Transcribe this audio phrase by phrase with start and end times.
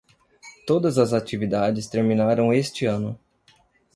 [0.65, 3.19] Todas as atividades terminaram este ano.